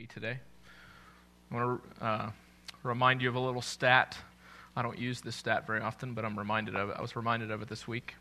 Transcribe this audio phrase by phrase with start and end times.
[0.00, 0.38] be today.
[1.50, 2.30] I want to uh,
[2.82, 4.16] remind you of a little stat.
[4.74, 6.96] I don't use this stat very often, but I'm reminded of it.
[6.98, 8.14] I was reminded of it this week.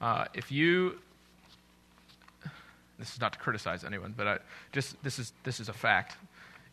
[0.00, 0.98] Uh, if you,
[2.98, 4.38] this is not to criticize anyone, but I,
[4.72, 6.16] just this is this is a fact.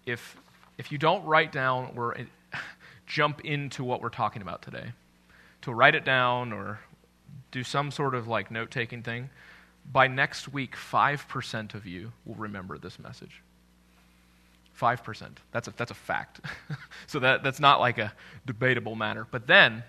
[0.06, 0.38] If
[0.78, 2.16] if you don't write down or
[3.08, 4.94] jump into what we're talking about today,
[5.64, 6.80] to write it down or
[7.52, 9.30] do some sort of like note taking thing,
[9.92, 13.42] by next week, 5% of you will remember this message.
[14.80, 15.30] 5%.
[15.52, 16.42] That's a, that's a fact.
[17.08, 18.14] so that, that's not like a
[18.46, 19.28] debatable matter.
[19.30, 19.84] But then,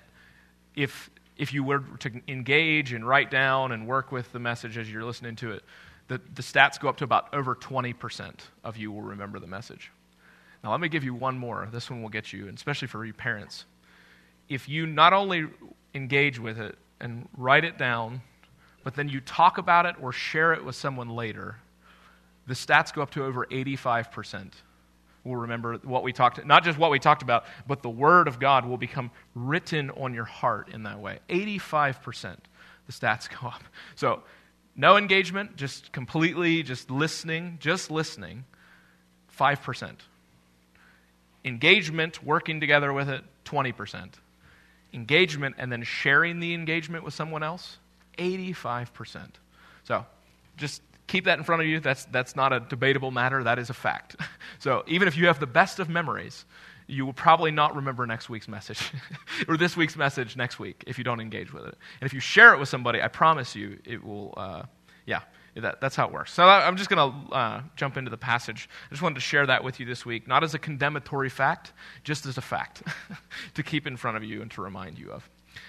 [0.74, 4.90] if, if you were to engage and write down and work with the message as
[4.90, 5.64] you're listening to it,
[6.08, 9.90] the, the stats go up to about over 20% of you will remember the message.
[10.64, 11.68] Now, let me give you one more.
[11.72, 13.64] This one will get you, especially for you parents.
[14.48, 15.46] If you not only
[15.94, 18.20] engage with it and write it down
[18.82, 21.56] but then you talk about it or share it with someone later,
[22.46, 24.52] the stats go up to over 85%.
[25.24, 28.40] We'll remember what we talked, not just what we talked about, but the Word of
[28.40, 31.18] God will become written on your heart in that way.
[31.28, 32.36] 85%,
[32.86, 33.62] the stats go up.
[33.96, 34.22] So,
[34.76, 38.44] no engagement, just completely, just listening, just listening,
[39.38, 39.92] 5%.
[41.44, 44.12] Engagement, working together with it, 20%.
[44.92, 47.78] Engagement and then sharing the engagement with someone else,
[48.18, 49.28] 85%.
[49.84, 50.06] So
[50.56, 51.80] just keep that in front of you.
[51.80, 54.16] That's, that's not a debatable matter, that is a fact.
[54.58, 56.44] So even if you have the best of memories,
[56.86, 58.92] you will probably not remember next week's message
[59.48, 61.78] or this week's message next week if you don't engage with it.
[62.00, 64.64] And if you share it with somebody, I promise you it will, uh,
[65.06, 65.20] yeah,
[65.54, 66.34] that, that's how it works.
[66.34, 68.68] So I'm just going to uh, jump into the passage.
[68.90, 71.72] I just wanted to share that with you this week, not as a condemnatory fact,
[72.04, 72.82] just as a fact
[73.54, 75.26] to keep in front of you and to remind you of.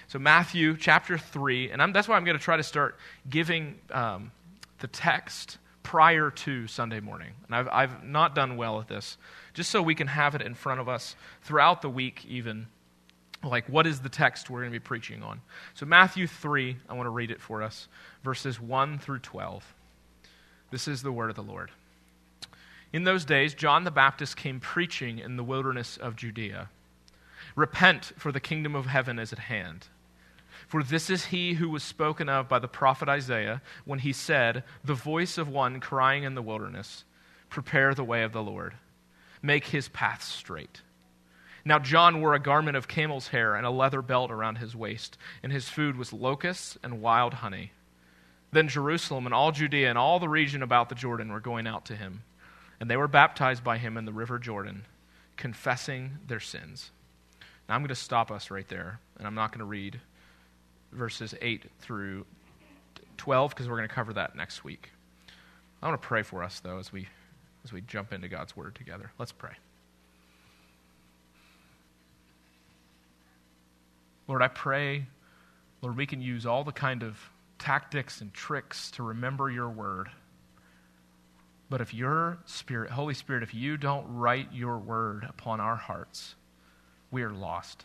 [0.08, 2.98] So, Matthew chapter 3, and I'm, that's why I'm going to try to start
[3.30, 4.30] giving um,
[4.82, 7.30] the text prior to Sunday morning.
[7.46, 9.16] And I've, I've not done well at this,
[9.54, 12.66] just so we can have it in front of us throughout the week, even.
[13.42, 15.40] Like, what is the text we're going to be preaching on?
[15.74, 17.88] So, Matthew 3, I want to read it for us,
[18.22, 19.74] verses 1 through 12.
[20.70, 21.70] This is the word of the Lord.
[22.92, 26.68] In those days, John the Baptist came preaching in the wilderness of Judea
[27.54, 29.88] Repent, for the kingdom of heaven is at hand.
[30.72, 34.64] For this is he who was spoken of by the prophet Isaiah when he said,
[34.82, 37.04] The voice of one crying in the wilderness,
[37.50, 38.72] Prepare the way of the Lord,
[39.42, 40.80] make his path straight.
[41.62, 45.18] Now John wore a garment of camel's hair and a leather belt around his waist,
[45.42, 47.72] and his food was locusts and wild honey.
[48.50, 51.84] Then Jerusalem and all Judea and all the region about the Jordan were going out
[51.84, 52.22] to him,
[52.80, 54.86] and they were baptized by him in the river Jordan,
[55.36, 56.92] confessing their sins.
[57.68, 60.00] Now, I'm going to stop us right there, and I'm not going to read
[60.92, 62.26] verses 8 through
[63.16, 64.90] 12 because we're going to cover that next week.
[65.82, 67.08] I want to pray for us, though, as we,
[67.64, 69.10] as we jump into God's Word together.
[69.18, 69.52] Let's pray.
[74.28, 75.06] Lord, I pray,
[75.82, 77.18] Lord, we can use all the kind of
[77.58, 80.08] tactics and tricks to remember your Word.
[81.68, 86.34] But if your Spirit, Holy Spirit, if you don't write your Word upon our hearts,
[87.10, 87.84] we are lost.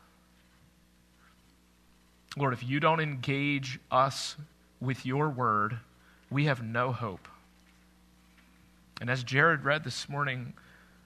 [2.38, 4.36] Lord, if you don't engage us
[4.80, 5.80] with your word,
[6.30, 7.28] we have no hope.
[9.02, 10.54] And as Jared read this morning,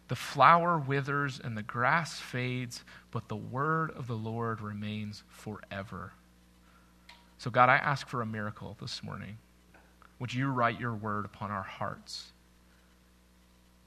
[0.09, 6.11] the flower withers and the grass fades, but the word of the Lord remains forever.
[7.37, 9.37] So, God, I ask for a miracle this morning.
[10.19, 12.31] Would you write your word upon our hearts?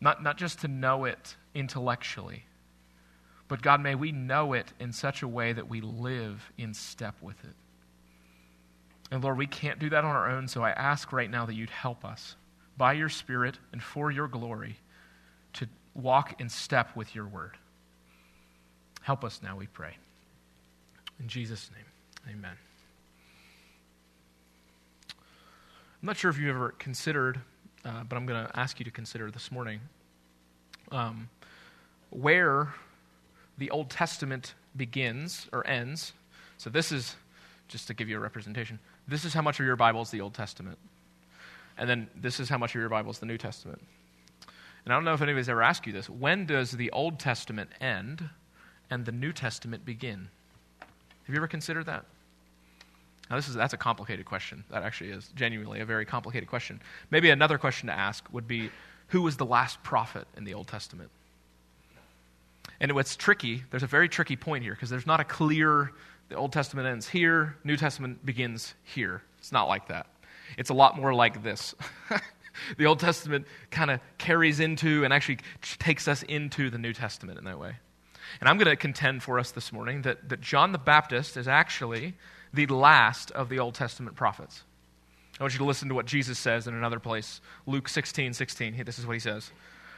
[0.01, 2.45] Not, not just to know it intellectually,
[3.55, 7.15] but God, may we know it in such a way that we live in step
[7.23, 7.55] with it.
[9.13, 11.55] And Lord, we can't do that on our own, so I ask right now that
[11.55, 12.35] you'd help us
[12.77, 14.79] by your Spirit and for your glory
[15.53, 17.57] to walk in step with your word.
[19.03, 19.99] Help us now, we pray.
[21.21, 22.57] In Jesus' name, amen.
[25.11, 27.41] I'm not sure if you ever considered,
[27.85, 29.79] uh, but I'm going to ask you to consider this morning
[30.91, 31.29] um,
[32.11, 32.75] where
[33.59, 36.13] the Old Testament begins or ends.
[36.59, 37.17] So, this is,
[37.69, 38.79] just to give you a representation,
[39.09, 40.79] this is how much of your Bible is the Old Testament.
[41.77, 43.81] And then this is how much of your Bible is the New Testament.
[44.85, 46.09] And I don't know if anybody's ever asked you this.
[46.09, 48.29] When does the Old Testament end
[48.91, 50.29] and the New Testament begin?
[50.81, 52.05] Have you ever considered that?
[53.31, 54.65] Now, this is, that's a complicated question.
[54.71, 56.81] That actually is genuinely a very complicated question.
[57.11, 58.71] Maybe another question to ask would be
[59.09, 61.11] who was the last prophet in the Old Testament?
[62.85, 65.91] And what's tricky, there's a very tricky point here because there's not a clear,
[66.29, 69.23] the Old Testament ends here, New Testament begins here.
[69.39, 70.07] It's not like that.
[70.59, 71.75] It's a lot more like this.
[72.77, 75.39] the Old Testament kind of carries into and actually
[75.79, 77.75] takes us into the New Testament in that way.
[78.41, 81.49] And I'm going to contend for us this morning that, that John the Baptist is
[81.49, 82.13] actually
[82.53, 84.63] the last of the Old Testament prophets.
[85.41, 88.85] I want you to listen to what Jesus says in another place Luke 16 16.
[88.85, 89.51] This is what he says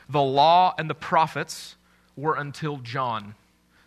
[0.08, 1.74] The law and the prophets
[2.16, 3.34] were until John.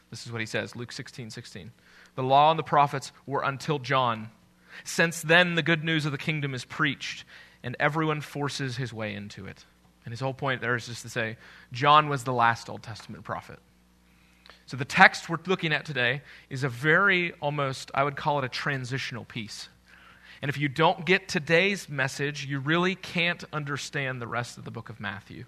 [0.10, 1.72] This is what he says Luke 16 16.
[2.16, 4.30] The law and the prophets were until John.
[4.84, 7.26] Since then, the good news of the kingdom is preached,
[7.64, 9.66] and everyone forces his way into it.
[10.06, 11.38] And his whole point there is just to say
[11.72, 13.60] John was the last Old Testament prophet.
[14.66, 18.46] So the text we're looking at today is a very almost, I would call it
[18.46, 19.68] a transitional piece.
[20.42, 24.72] And if you don't get today's message, you really can't understand the rest of the
[24.72, 25.46] book of Matthew.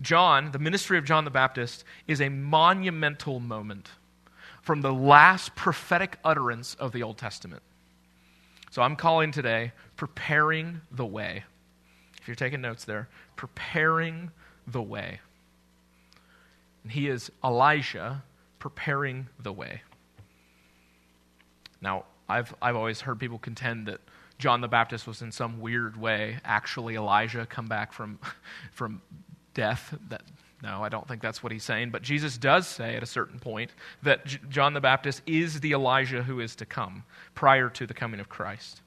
[0.00, 3.90] John, the ministry of John the Baptist, is a monumental moment
[4.62, 7.62] from the last prophetic utterance of the Old Testament.
[8.70, 11.44] So I'm calling today Preparing the Way.
[12.20, 14.30] If you're taking notes there, Preparing
[14.66, 15.20] the Way.
[16.82, 18.22] And he is Elijah
[18.58, 19.82] preparing the way.
[21.80, 24.00] Now, I've, I've always heard people contend that
[24.38, 28.18] John the Baptist was in some weird way actually Elijah come back from,
[28.72, 29.00] from
[29.56, 29.96] death.
[30.10, 30.22] That,
[30.62, 31.90] no, I don't think that's what he's saying.
[31.90, 33.72] But Jesus does say at a certain point
[34.02, 37.02] that J- John the Baptist is the Elijah who is to come
[37.34, 38.80] prior to the coming of Christ.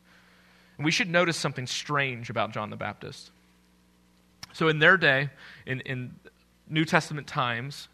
[0.77, 3.31] And we should notice something strange about John the Baptist.
[4.53, 5.29] So, in their day,
[5.65, 6.15] in, in
[6.69, 7.89] New Testament times,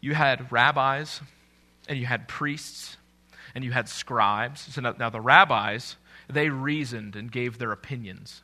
[0.00, 1.20] you had rabbis
[1.88, 2.96] and you had priests
[3.54, 4.60] and you had scribes.
[4.72, 5.96] So now, now, the rabbis,
[6.28, 8.42] they reasoned and gave their opinions.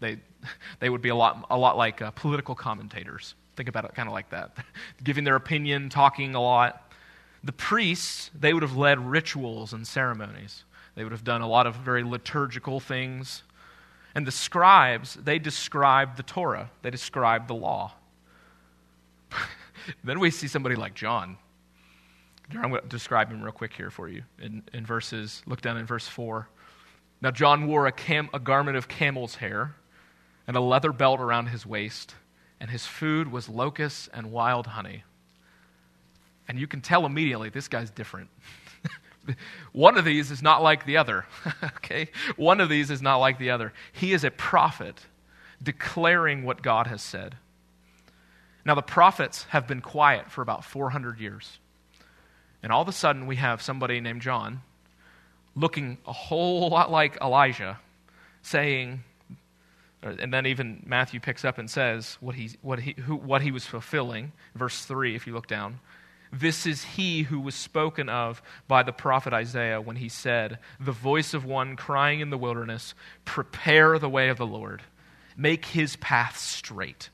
[0.00, 0.18] They,
[0.80, 3.34] they would be a lot, a lot like uh, political commentators.
[3.56, 4.56] Think about it kind of like that.
[5.04, 6.92] Giving their opinion, talking a lot.
[7.42, 10.64] The priests, they would have led rituals and ceremonies.
[10.94, 13.42] They would have done a lot of very liturgical things.
[14.14, 17.92] And the scribes, they described the Torah, they described the law.
[20.04, 21.36] then we see somebody like John.
[22.54, 24.22] I'm going to describe him real quick here for you.
[24.40, 26.48] In, in verses, look down in verse 4.
[27.20, 29.74] Now, John wore a, cam, a garment of camel's hair
[30.46, 32.14] and a leather belt around his waist,
[32.60, 35.04] and his food was locusts and wild honey.
[36.48, 38.30] And you can tell immediately this guy's different.
[39.72, 41.26] One of these is not like the other.
[41.62, 42.10] okay?
[42.36, 43.72] One of these is not like the other.
[43.92, 45.06] He is a prophet
[45.62, 47.36] declaring what God has said.
[48.64, 51.58] Now, the prophets have been quiet for about 400 years.
[52.62, 54.62] And all of a sudden, we have somebody named John
[55.54, 57.78] looking a whole lot like Elijah
[58.42, 59.02] saying,
[60.02, 63.50] and then even Matthew picks up and says what he, what he, who, what he
[63.50, 64.32] was fulfilling.
[64.54, 65.80] Verse 3, if you look down.
[66.32, 70.92] This is he who was spoken of by the prophet Isaiah when he said, The
[70.92, 72.94] voice of one crying in the wilderness,
[73.24, 74.82] Prepare the way of the Lord,
[75.36, 77.10] make his path straight.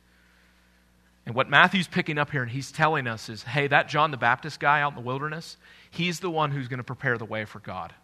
[1.25, 4.17] And what Matthew's picking up here and he's telling us is hey, that John the
[4.17, 5.57] Baptist guy out in the wilderness,
[5.91, 7.95] he's the one who's going to prepare the way for God.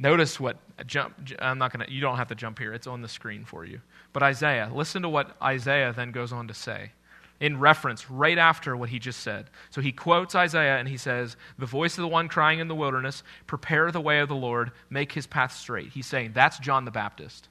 [0.00, 0.56] Notice what
[0.86, 2.72] jump I'm not going to you don't have to jump here.
[2.72, 3.80] It's on the screen for you.
[4.12, 6.92] But Isaiah, listen to what Isaiah then goes on to say
[7.40, 9.50] in reference right after what he just said.
[9.70, 12.76] So he quotes Isaiah and he says, "The voice of the one crying in the
[12.76, 16.84] wilderness, prepare the way of the Lord, make his path straight." He's saying that's John
[16.84, 17.48] the Baptist.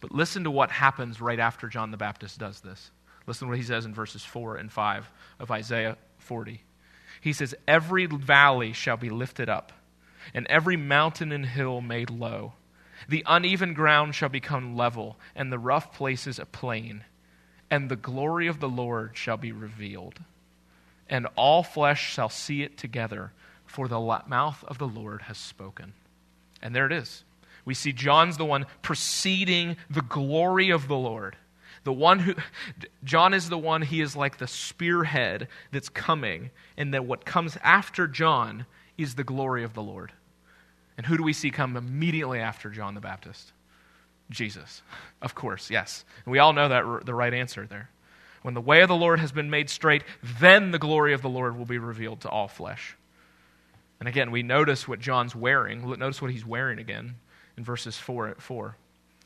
[0.00, 2.92] But listen to what happens right after John the Baptist does this.
[3.26, 6.62] Listen to what he says in verses 4 and 5 of Isaiah 40.
[7.20, 9.72] He says, Every valley shall be lifted up,
[10.34, 12.52] and every mountain and hill made low.
[13.08, 17.04] The uneven ground shall become level, and the rough places a plain.
[17.70, 20.20] And the glory of the Lord shall be revealed.
[21.08, 23.32] And all flesh shall see it together,
[23.66, 25.94] for the mouth of the Lord has spoken.
[26.62, 27.24] And there it is.
[27.64, 31.36] We see John's the one preceding the glory of the Lord.
[31.84, 32.34] The one who,
[33.02, 36.50] John is the one, he is like the spearhead that's coming.
[36.76, 38.66] And that what comes after John
[39.02, 40.12] is the glory of the Lord.
[40.96, 43.52] And who do we see come immediately after John the Baptist?
[44.30, 44.82] Jesus.
[45.22, 46.04] Of course, yes.
[46.24, 47.90] And we all know that the right answer there.
[48.42, 50.02] When the way of the Lord has been made straight,
[50.40, 52.96] then the glory of the Lord will be revealed to all flesh.
[54.00, 55.88] And again, we notice what John's wearing.
[55.88, 57.14] Notice what he's wearing again
[57.56, 58.76] in verses 4 at 4.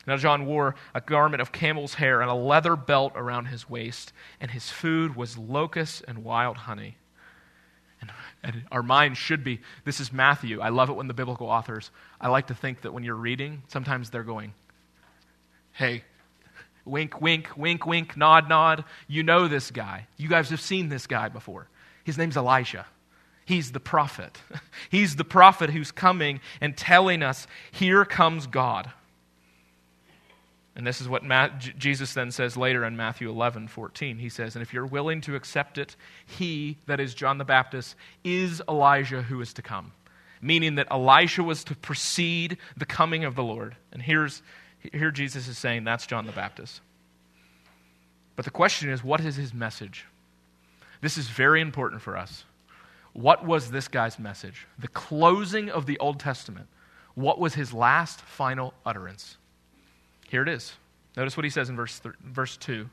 [0.05, 4.13] Now, John wore a garment of camel's hair and a leather belt around his waist,
[4.39, 6.97] and his food was locusts and wild honey.
[8.43, 10.61] And, our mind should be this is Matthew.
[10.61, 13.63] I love it when the biblical authors, I like to think that when you're reading,
[13.67, 14.53] sometimes they're going,
[15.73, 16.03] hey,
[16.85, 18.85] wink, wink, wink, wink, nod, nod.
[19.07, 20.07] You know this guy.
[20.17, 21.67] You guys have seen this guy before.
[22.03, 22.85] His name's Elijah.
[23.45, 24.41] He's the prophet.
[24.89, 28.91] He's the prophet who's coming and telling us, here comes God.
[30.77, 34.19] And this is what Ma- Jesus then says later in Matthew 11, 14.
[34.19, 37.95] He says, And if you're willing to accept it, he, that is John the Baptist,
[38.23, 39.91] is Elijah who is to come.
[40.39, 43.75] Meaning that Elisha was to precede the coming of the Lord.
[43.91, 44.43] And here's,
[44.93, 46.81] here Jesus is saying that's John the Baptist.
[48.35, 50.05] But the question is, what is his message?
[51.01, 52.45] This is very important for us.
[53.13, 54.67] What was this guy's message?
[54.77, 56.67] The closing of the Old Testament.
[57.15, 59.37] What was his last final utterance?
[60.27, 60.73] Here it is.
[61.15, 62.87] Notice what he says in verse, th- verse 2.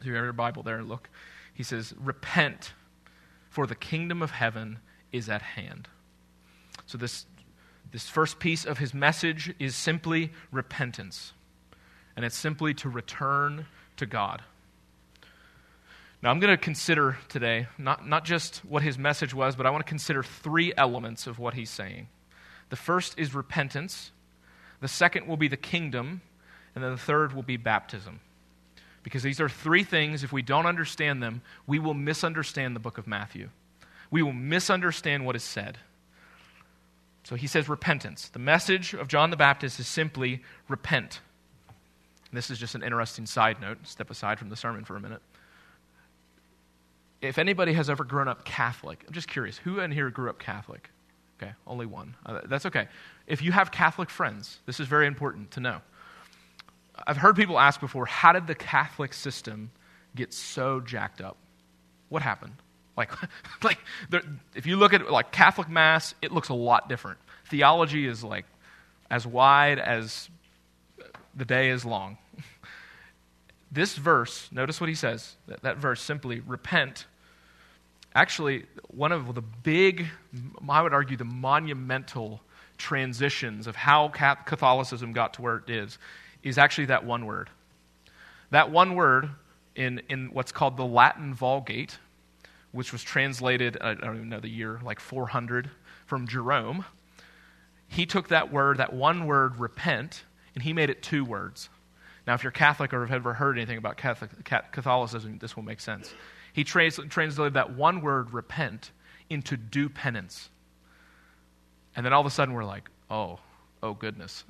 [0.00, 1.08] If you have your Bible there, look.
[1.54, 2.72] He says, Repent,
[3.48, 4.78] for the kingdom of heaven
[5.12, 5.88] is at hand.
[6.86, 7.26] So, this,
[7.92, 11.32] this first piece of his message is simply repentance.
[12.16, 13.66] And it's simply to return
[13.96, 14.42] to God.
[16.22, 19.70] Now, I'm going to consider today not, not just what his message was, but I
[19.70, 22.08] want to consider three elements of what he's saying.
[22.68, 24.10] The first is repentance,
[24.80, 26.20] the second will be the kingdom,
[26.74, 28.20] and then the third will be baptism.
[29.02, 32.98] Because these are three things, if we don't understand them, we will misunderstand the book
[32.98, 33.48] of Matthew.
[34.10, 35.78] We will misunderstand what is said.
[37.24, 38.28] So he says repentance.
[38.28, 41.20] The message of John the Baptist is simply repent.
[42.32, 43.78] This is just an interesting side note.
[43.84, 45.22] Step aside from the sermon for a minute.
[47.20, 50.38] If anybody has ever grown up Catholic, I'm just curious, who in here grew up
[50.38, 50.90] Catholic?
[51.40, 52.14] Okay, only one.
[52.24, 52.88] Uh, that's okay.
[53.26, 55.80] If you have Catholic friends, this is very important to know.
[57.06, 59.70] I've heard people ask before, how did the Catholic system
[60.14, 61.36] get so jacked up?
[62.08, 62.54] What happened?
[62.96, 63.10] Like,
[63.62, 63.78] like
[64.54, 67.18] if you look at like Catholic Mass, it looks a lot different.
[67.48, 68.46] Theology is like
[69.10, 70.28] as wide as
[71.34, 72.18] the day is long.
[73.72, 75.36] This verse, notice what he says.
[75.46, 77.06] That, that verse simply, repent.
[78.16, 80.08] Actually, one of the big,
[80.68, 82.40] I would argue, the monumental
[82.78, 85.98] transitions of how Catholicism got to where it is
[86.42, 87.50] is actually that one word.
[88.50, 89.30] That one word
[89.76, 91.98] in, in what's called the Latin Vulgate,
[92.72, 95.70] which was translated, I don't even know the year, like 400
[96.06, 96.84] from Jerome.
[97.88, 101.68] He took that word, that one word, repent, and he made it two words.
[102.26, 105.80] Now, if you're Catholic or have ever heard anything about Catholic, Catholicism, this will make
[105.80, 106.12] sense.
[106.52, 108.92] He trans, translated that one word, repent,
[109.28, 110.50] into do penance.
[111.96, 113.40] And then all of a sudden we're like, oh,
[113.82, 114.44] oh goodness.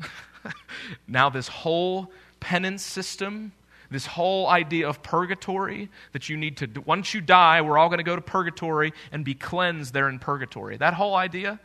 [1.08, 2.10] now, this whole
[2.40, 3.52] penance system,
[3.90, 7.99] this whole idea of purgatory, that you need to, once you die, we're all going
[7.99, 10.76] to go to purgatory and be cleansed there in purgatory.
[10.76, 11.60] That whole idea,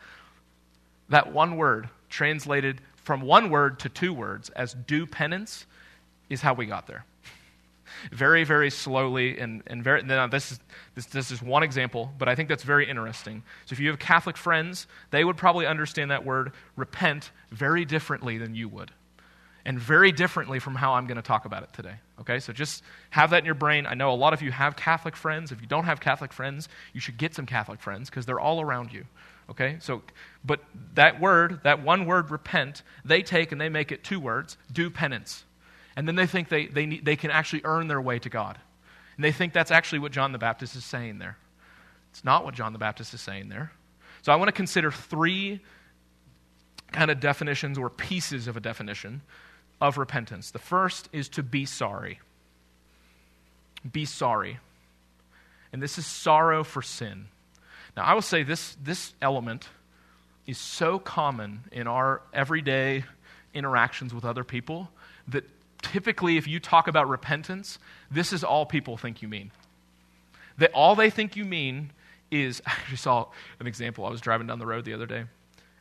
[1.09, 5.65] that one word, translated from one word to two words as do penance,
[6.29, 7.05] is how we got there.
[8.11, 10.59] Very, very slowly, and, and very, now this, is,
[10.95, 13.43] this, this is one example, but I think that's very interesting.
[13.65, 18.37] So if you have Catholic friends, they would probably understand that word repent very differently
[18.37, 18.91] than you would,
[19.65, 21.95] and very differently from how I'm going to talk about it today.
[22.21, 23.85] Okay, so just have that in your brain.
[23.85, 25.51] I know a lot of you have Catholic friends.
[25.51, 28.61] If you don't have Catholic friends, you should get some Catholic friends because they're all
[28.61, 29.05] around you.
[29.49, 30.01] Okay, so,
[30.43, 30.61] but
[30.95, 34.89] that word, that one word, repent, they take and they make it two words do
[34.89, 35.43] penance.
[35.95, 38.57] And then they think they, they, need, they can actually earn their way to God.
[39.15, 41.37] And they think that's actually what John the Baptist is saying there.
[42.11, 43.71] It's not what John the Baptist is saying there.
[44.21, 45.61] So I want to consider three
[46.91, 49.21] kind of definitions or pieces of a definition
[49.81, 50.51] of repentance.
[50.51, 52.19] The first is to be sorry.
[53.89, 54.59] Be sorry.
[55.71, 57.27] And this is sorrow for sin.
[57.95, 59.67] Now, I will say this, this element
[60.47, 63.03] is so common in our everyday
[63.53, 64.89] interactions with other people
[65.27, 65.43] that
[65.91, 67.79] typically, if you talk about repentance,
[68.11, 69.51] this is all people think you mean.
[70.57, 71.91] That all they think you mean
[72.31, 73.27] is I actually saw
[73.59, 74.05] an example.
[74.05, 75.25] I was driving down the road the other day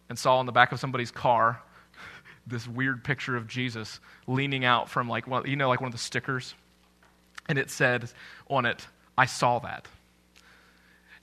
[0.08, 1.62] and saw on the back of somebody's car
[2.46, 5.92] this weird picture of Jesus leaning out from like one, you know like one of
[5.92, 6.54] the stickers
[7.49, 8.11] and it said
[8.49, 9.87] on it I saw that.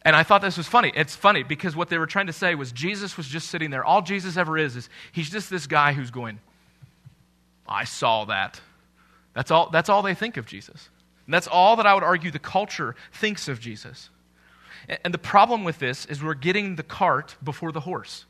[0.03, 0.91] And I thought this was funny.
[0.95, 3.85] It's funny because what they were trying to say was Jesus was just sitting there.
[3.85, 6.39] All Jesus ever is is he's just this guy who's going
[7.67, 8.59] I saw that.
[9.33, 10.89] That's all, that's all they think of Jesus.
[11.25, 14.09] And that's all that I would argue the culture thinks of Jesus.
[15.03, 18.25] And the problem with this is we're getting the cart before the horse.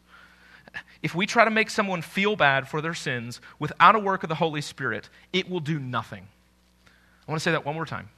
[1.01, 4.29] If we try to make someone feel bad for their sins without a work of
[4.29, 6.27] the Holy Spirit, it will do nothing.
[6.88, 8.10] I want to say that one more time.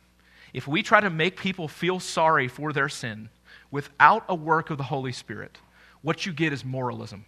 [0.54, 3.30] If we try to make people feel sorry for their sin
[3.72, 5.58] without a work of the Holy Spirit,
[6.02, 7.26] what you get is moralism.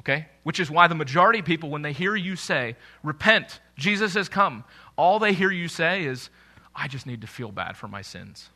[0.00, 0.26] Okay?
[0.44, 4.28] Which is why the majority of people, when they hear you say, repent, Jesus has
[4.30, 4.64] come,
[4.96, 6.30] all they hear you say is,
[6.74, 8.48] I just need to feel bad for my sins.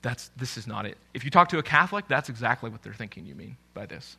[0.00, 0.96] That's, this is not it.
[1.12, 4.16] If you talk to a Catholic, that's exactly what they're thinking you mean by this.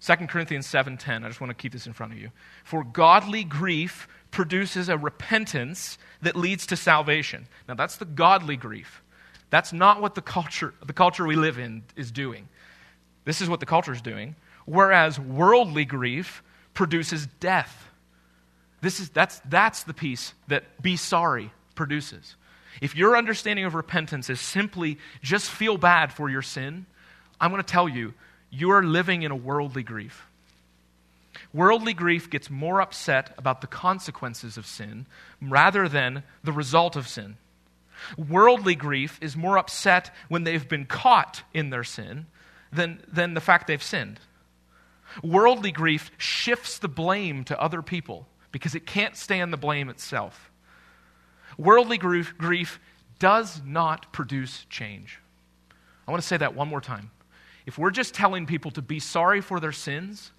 [0.00, 1.24] 2 Corinthians 7:10.
[1.24, 2.30] I just want to keep this in front of you.
[2.64, 7.46] For godly grief produces a repentance that leads to salvation.
[7.68, 9.02] Now that's the godly grief.
[9.50, 12.48] That's not what the culture the culture we live in is doing.
[13.26, 14.36] This is what the culture is doing.
[14.70, 17.88] Whereas worldly grief produces death.
[18.80, 22.36] This is that's that's the piece that be sorry produces.
[22.80, 26.86] If your understanding of repentance is simply just feel bad for your sin,
[27.40, 28.14] I'm going to tell you
[28.48, 30.24] you are living in a worldly grief.
[31.52, 35.06] Worldly grief gets more upset about the consequences of sin
[35.42, 37.38] rather than the result of sin.
[38.16, 42.26] Worldly grief is more upset when they've been caught in their sin
[42.72, 44.20] than, than the fact they've sinned.
[45.22, 50.50] Worldly grief shifts the blame to other people because it can't stand the blame itself.
[51.58, 52.80] Worldly grief, grief
[53.18, 55.18] does not produce change.
[56.06, 57.10] I want to say that one more time.
[57.66, 60.32] If we're just telling people to be sorry for their sins,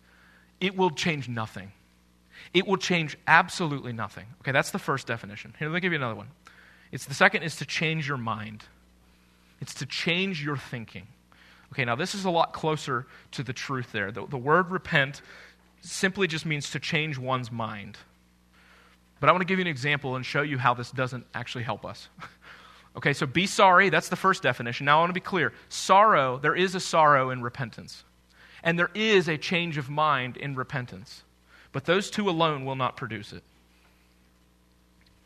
[0.59, 1.71] it will change nothing.
[2.53, 4.25] It will change absolutely nothing.
[4.41, 5.53] Okay, that's the first definition.
[5.59, 6.27] Here, let me give you another one.
[6.91, 8.63] It's the second is to change your mind.
[9.61, 11.07] It's to change your thinking.
[11.73, 14.11] Okay, now this is a lot closer to the truth there.
[14.11, 15.21] The, the word repent
[15.81, 17.97] simply just means to change one's mind.
[19.19, 21.63] But I want to give you an example and show you how this doesn't actually
[21.63, 22.09] help us.
[22.95, 24.85] Okay, so be sorry, that's the first definition.
[24.85, 25.53] Now I want to be clear.
[25.69, 28.03] Sorrow, there is a sorrow in repentance.
[28.63, 31.23] And there is a change of mind in repentance.
[31.71, 33.43] But those two alone will not produce it.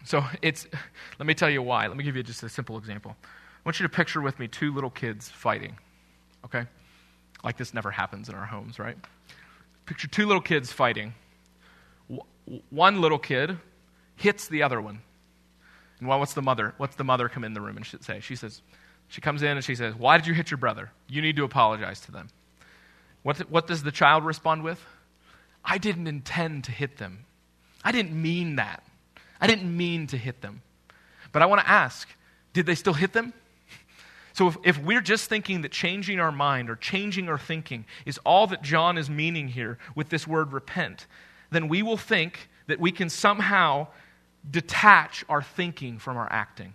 [0.05, 0.67] So it's,
[1.19, 1.87] let me tell you why.
[1.87, 3.15] Let me give you just a simple example.
[3.23, 3.27] I
[3.65, 5.75] want you to picture with me two little kids fighting,
[6.45, 6.65] okay?
[7.43, 8.97] Like this never happens in our homes, right?
[9.85, 11.13] Picture two little kids fighting.
[12.69, 13.57] One little kid
[14.15, 15.01] hits the other one.
[15.99, 16.73] And what's the mother?
[16.77, 18.19] What's the mother come in the room and say?
[18.19, 18.61] She says,
[19.07, 20.91] she comes in and she says, Why did you hit your brother?
[21.07, 22.29] You need to apologize to them.
[23.23, 24.83] What, what does the child respond with?
[25.63, 27.25] I didn't intend to hit them.
[27.83, 28.83] I didn't mean that.
[29.39, 30.61] I didn't mean to hit them.
[31.31, 32.07] But I want to ask
[32.53, 33.33] did they still hit them?
[34.35, 38.17] So if, if we're just thinking that changing our mind or changing our thinking is
[38.25, 41.07] all that John is meaning here with this word repent,
[41.51, 43.87] then we will think that we can somehow
[44.51, 46.73] detach our thinking from our acting.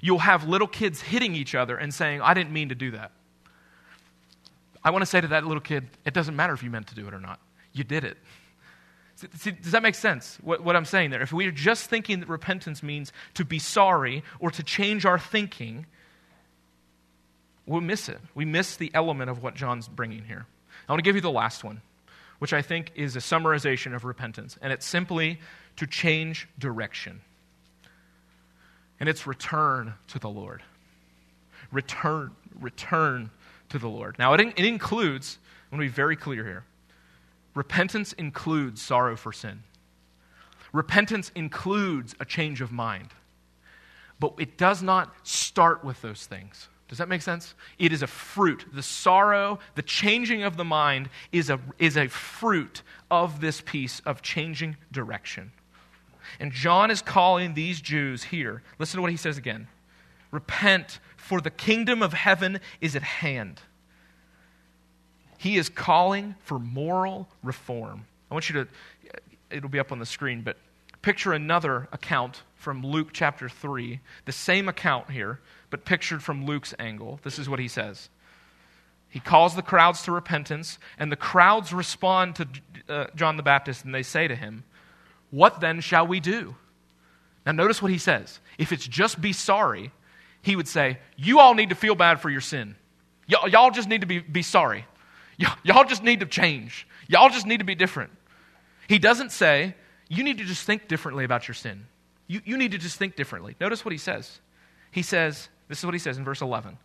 [0.00, 3.12] You'll have little kids hitting each other and saying, I didn't mean to do that.
[4.82, 6.96] I want to say to that little kid, it doesn't matter if you meant to
[6.96, 7.38] do it or not.
[7.72, 8.16] You did it.
[9.36, 11.22] See, does that make sense, what, what I'm saying there?
[11.22, 15.18] If we are just thinking that repentance means to be sorry or to change our
[15.18, 15.86] thinking,
[17.70, 18.18] we'll miss it.
[18.34, 20.44] We miss the element of what John's bringing here.
[20.88, 21.80] I want to give you the last one,
[22.40, 24.58] which I think is a summarization of repentance.
[24.60, 25.38] And it's simply
[25.76, 27.20] to change direction.
[28.98, 30.62] And it's return to the Lord.
[31.70, 33.30] Return, return
[33.68, 34.18] to the Lord.
[34.18, 35.38] Now, it, it includes,
[35.70, 36.64] I'm going to be very clear here
[37.54, 39.62] repentance includes sorrow for sin,
[40.72, 43.10] repentance includes a change of mind.
[44.18, 46.68] But it does not start with those things.
[46.90, 47.54] Does that make sense?
[47.78, 48.66] It is a fruit.
[48.74, 54.00] The sorrow, the changing of the mind is a, is a fruit of this piece
[54.00, 55.52] of changing direction.
[56.40, 58.64] And John is calling these Jews here.
[58.80, 59.68] Listen to what he says again
[60.32, 63.60] Repent, for the kingdom of heaven is at hand.
[65.38, 68.04] He is calling for moral reform.
[68.32, 68.68] I want you to,
[69.48, 70.56] it'll be up on the screen, but
[71.02, 75.38] picture another account from Luke chapter 3, the same account here,
[75.70, 77.20] but pictured from Luke's angle.
[77.22, 78.08] This is what he says.
[79.08, 82.48] He calls the crowds to repentance, and the crowds respond to
[82.88, 84.64] uh, John the Baptist, and they say to him,
[85.30, 86.56] what then shall we do?
[87.46, 88.40] Now, notice what he says.
[88.58, 89.92] If it's just be sorry,
[90.42, 92.76] he would say, You all need to feel bad for your sin.
[93.30, 94.86] Y- y'all just need to be, be sorry.
[95.38, 96.86] Y- y'all just need to change.
[97.08, 98.10] Y'all just need to be different.
[98.88, 99.74] He doesn't say,
[100.08, 101.86] You need to just think differently about your sin.
[102.26, 103.56] You, you need to just think differently.
[103.60, 104.40] Notice what he says.
[104.90, 106.76] He says, This is what he says in verse 11.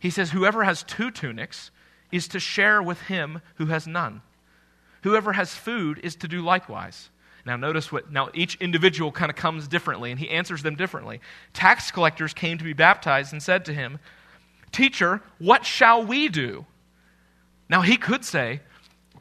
[0.00, 1.70] He says, Whoever has two tunics
[2.10, 4.22] is to share with him who has none.
[5.02, 7.10] Whoever has food is to do likewise.
[7.44, 11.20] Now, notice what, now each individual kind of comes differently, and he answers them differently.
[11.52, 13.98] Tax collectors came to be baptized and said to him,
[14.72, 16.64] Teacher, what shall we do?
[17.68, 18.60] Now, he could say,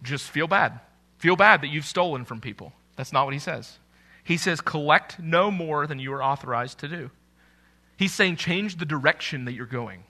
[0.03, 0.79] just feel bad.
[1.17, 2.71] Feel bad that you've stolen from people.
[2.95, 3.77] That's not what he says.
[4.23, 7.11] He says, collect no more than you are authorized to do.
[7.97, 10.03] He's saying, change the direction that you're going.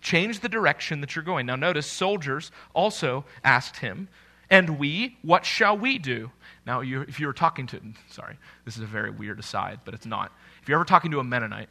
[0.00, 1.46] Change the direction that you're going.
[1.46, 4.08] Now, notice, soldiers also asked him,
[4.50, 6.30] and we, what shall we do?
[6.66, 9.94] Now, you, if you were talking to, sorry, this is a very weird aside, but
[9.94, 10.32] it's not.
[10.62, 11.68] If you're ever talking to a Mennonite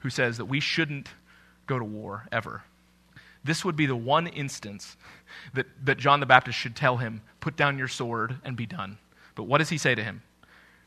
[0.00, 1.08] who says that we shouldn't
[1.66, 2.62] go to war ever,
[3.44, 4.96] this would be the one instance
[5.54, 8.98] that, that John the Baptist should tell him, Put down your sword and be done.
[9.34, 10.22] But what does he say to him?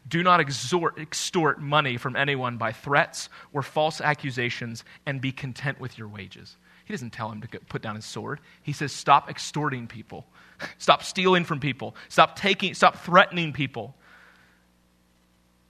[0.07, 5.79] Do not extort, extort money from anyone by threats or false accusations and be content
[5.79, 6.57] with your wages.
[6.85, 8.39] He doesn't tell him to put down his sword.
[8.61, 10.25] He says, Stop extorting people.
[10.77, 11.95] Stop stealing from people.
[12.09, 13.95] Stop taking, stop threatening people.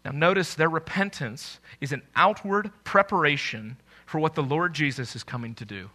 [0.04, 5.56] Now, notice their repentance is an outward preparation for what the Lord Jesus is coming
[5.56, 5.89] to do.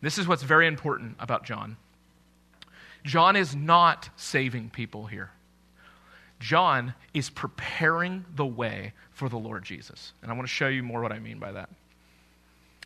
[0.00, 1.76] This is what's very important about John.
[3.04, 5.30] John is not saving people here.
[6.40, 10.12] John is preparing the way for the Lord Jesus.
[10.22, 11.68] And I want to show you more what I mean by that.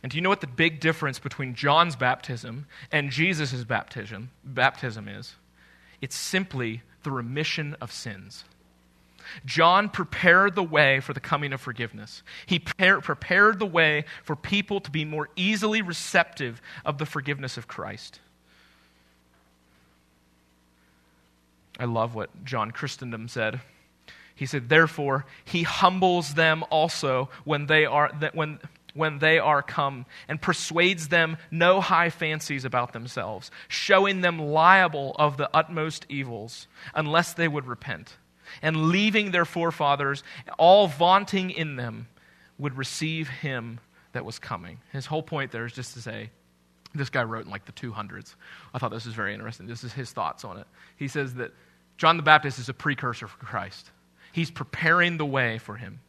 [0.03, 5.07] And do you know what the big difference between John's baptism and Jesus' baptism, baptism
[5.07, 5.35] is?
[6.01, 8.43] It's simply the remission of sins.
[9.45, 12.21] John prepared the way for the coming of forgiveness.
[12.45, 17.67] He prepared the way for people to be more easily receptive of the forgiveness of
[17.67, 18.19] Christ.
[21.79, 23.61] I love what John Chrysostom said.
[24.35, 28.59] He said, Therefore, he humbles them also when they are, when,
[28.93, 35.15] when they are come and persuades them no high fancies about themselves, showing them liable
[35.17, 38.17] of the utmost evils, unless they would repent
[38.61, 40.23] and leaving their forefathers,
[40.57, 42.07] all vaunting in them,
[42.57, 43.79] would receive him
[44.13, 44.79] that was coming.
[44.93, 46.29] His whole point there is just to say,
[46.93, 48.35] this guy wrote in like the 200s.
[48.73, 49.67] I thought this was very interesting.
[49.67, 50.67] This is his thoughts on it.
[50.97, 51.51] He says that
[51.97, 53.91] John the Baptist is a precursor for Christ,
[54.31, 55.99] he's preparing the way for him.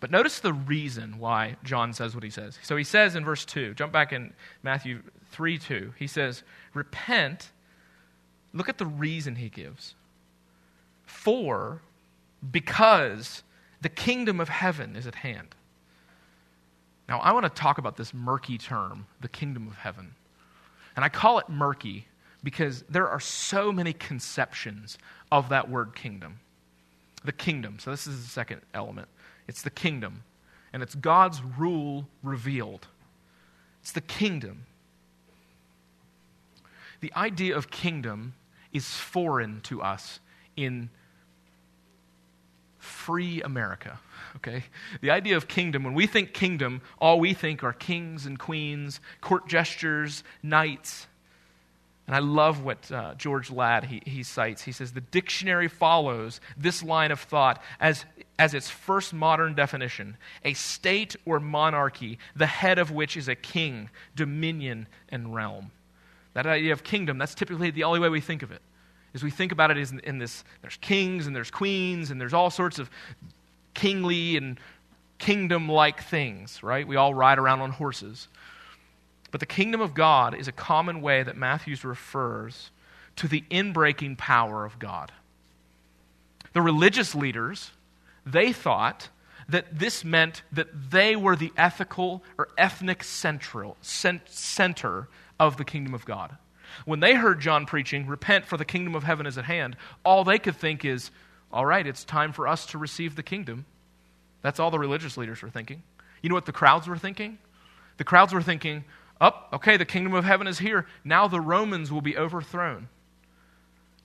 [0.00, 2.58] But notice the reason why John says what he says.
[2.62, 5.02] So he says in verse 2, jump back in Matthew
[5.32, 6.42] 3 2, he says,
[6.74, 7.50] Repent.
[8.52, 9.94] Look at the reason he gives.
[11.04, 11.82] For,
[12.50, 13.42] because
[13.80, 15.54] the kingdom of heaven is at hand.
[17.10, 20.14] Now, I want to talk about this murky term, the kingdom of heaven.
[20.94, 22.06] And I call it murky
[22.44, 24.96] because there are so many conceptions
[25.32, 26.38] of that word kingdom.
[27.24, 27.78] The kingdom.
[27.80, 29.08] So, this is the second element
[29.48, 30.22] it's the kingdom,
[30.72, 32.86] and it's God's rule revealed.
[33.82, 34.66] It's the kingdom.
[37.00, 38.34] The idea of kingdom
[38.72, 40.20] is foreign to us
[40.56, 40.90] in
[42.78, 43.98] free America.
[44.36, 44.64] Okay?
[45.00, 49.00] The idea of kingdom, when we think kingdom, all we think are kings and queens,
[49.20, 51.06] court gestures, knights.
[52.06, 54.62] And I love what uh, George Ladd he, he cites.
[54.62, 58.04] He says the dictionary follows this line of thought as,
[58.38, 63.34] as its first modern definition a state or monarchy, the head of which is a
[63.34, 65.70] king, dominion, and realm.
[66.34, 68.62] That idea of kingdom, that's typically the only way we think of it
[69.14, 72.20] as we think about it is in, in this there's kings and there's queens and
[72.20, 72.90] there's all sorts of
[73.74, 74.58] kingly and
[75.18, 76.86] kingdom like things, right?
[76.86, 78.28] We all ride around on horses.
[79.30, 82.70] But the kingdom of God is a common way that Matthews refers
[83.16, 85.12] to the inbreaking power of God.
[86.52, 87.70] The religious leaders,
[88.26, 89.08] they thought
[89.48, 95.94] that this meant that they were the ethical or ethnic central, center of the kingdom
[95.94, 96.36] of God.
[96.84, 100.24] When they heard John preaching, Repent, for the kingdom of heaven is at hand, all
[100.24, 101.10] they could think is,
[101.52, 103.66] All right, it's time for us to receive the kingdom.
[104.42, 105.82] That's all the religious leaders were thinking.
[106.22, 107.38] You know what the crowds were thinking?
[107.96, 108.84] The crowds were thinking,
[109.20, 110.86] oh, okay, the kingdom of heaven is here.
[111.04, 112.88] Now the Romans will be overthrown.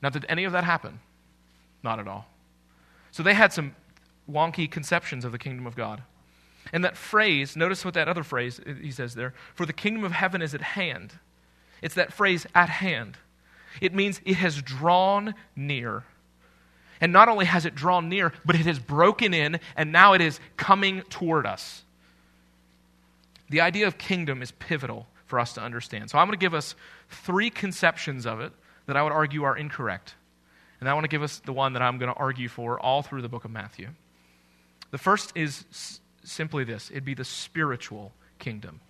[0.02, 1.00] Now, did any of that happen?
[1.84, 2.28] Not at all.
[3.12, 3.76] So they had some
[4.30, 6.04] wonky conceptions of the kingdom of God.
[6.74, 10.04] And that phrase, notice what that other phrase uh, he says there for the kingdom
[10.04, 11.14] of heaven is at hand.
[11.82, 13.18] It's that phrase, at hand.
[13.82, 16.04] It means it has drawn near.
[17.02, 20.22] And not only has it drawn near, but it has broken in, and now it
[20.22, 21.84] is coming toward us.
[23.50, 26.10] The idea of kingdom is pivotal for us to understand.
[26.10, 26.76] So I'm going to give us
[27.10, 28.52] three conceptions of it
[28.86, 30.16] that I would argue are incorrect.
[30.80, 33.02] And I want to give us the one that I'm going to argue for all
[33.02, 33.90] through the book of Matthew.
[34.92, 38.82] The first is s- simply this it'd be the spiritual kingdom.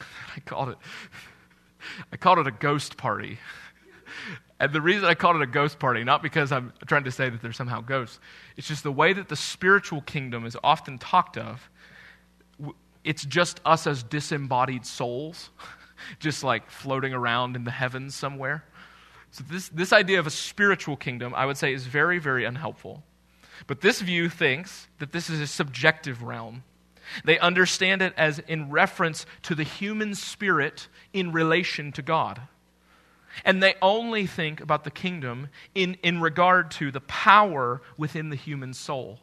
[0.00, 0.78] I called it
[2.12, 3.38] I called it a ghost party.
[4.60, 7.30] And the reason I called it a ghost party, not because I'm trying to say
[7.30, 8.18] that there's somehow ghosts,
[8.56, 11.70] it's just the way that the spiritual kingdom is often talked of.
[13.04, 15.50] It's just us as disembodied souls,
[16.18, 18.64] just like floating around in the heavens somewhere.
[19.30, 23.04] So, this, this idea of a spiritual kingdom, I would say, is very, very unhelpful.
[23.66, 26.64] But this view thinks that this is a subjective realm
[27.24, 32.40] they understand it as in reference to the human spirit in relation to God.
[33.44, 38.36] And they only think about the kingdom in, in regard to the power within the
[38.36, 39.20] human soul.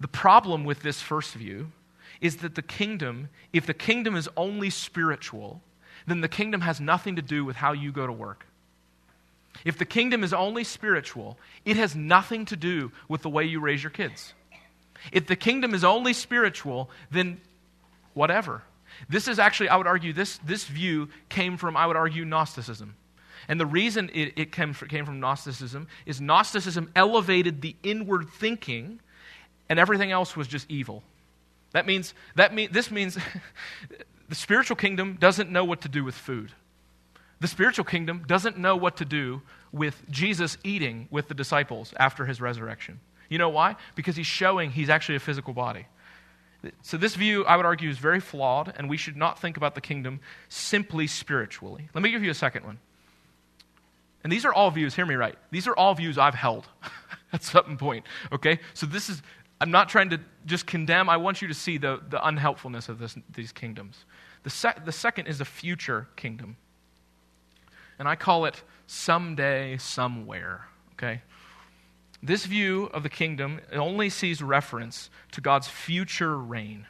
[0.00, 1.72] The problem with this first view
[2.20, 5.62] is that the kingdom, if the kingdom is only spiritual,
[6.06, 8.46] then the kingdom has nothing to do with how you go to work.
[9.64, 13.60] If the kingdom is only spiritual, it has nothing to do with the way you
[13.60, 14.34] raise your kids.
[15.12, 17.40] If the kingdom is only spiritual, then
[18.14, 18.62] whatever.
[19.08, 22.96] This is actually, I would argue, this, this view came from, I would argue, Gnosticism.
[23.48, 29.00] And the reason it, it came, came from Gnosticism is Gnosticism elevated the inward thinking,
[29.68, 31.02] and everything else was just evil.
[31.72, 33.18] That means, that mean, this means
[34.28, 36.52] the spiritual kingdom doesn't know what to do with food.
[37.40, 42.24] The spiritual kingdom doesn't know what to do with Jesus eating with the disciples after
[42.24, 43.00] his resurrection.
[43.28, 43.76] You know why?
[43.94, 45.86] Because he's showing he's actually a physical body.
[46.82, 49.74] So, this view, I would argue, is very flawed, and we should not think about
[49.74, 51.88] the kingdom simply spiritually.
[51.94, 52.78] Let me give you a second one.
[54.24, 55.36] And these are all views, hear me right.
[55.50, 56.66] These are all views I've held
[57.32, 58.58] at some point, okay?
[58.74, 59.22] So, this is,
[59.60, 62.98] I'm not trying to just condemn, I want you to see the, the unhelpfulness of
[62.98, 64.04] this, these kingdoms.
[64.42, 66.56] The, the second is the future kingdom.
[67.98, 71.22] And I call it someday, somewhere, okay?
[72.26, 76.88] This view of the kingdom only sees reference to God's future reign.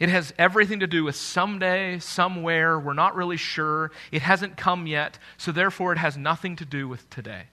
[0.00, 3.92] It has everything to do with someday, somewhere, we're not really sure.
[4.10, 7.44] It hasn't come yet, so therefore it has nothing to do with today.